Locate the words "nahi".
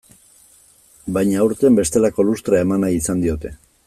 2.87-2.99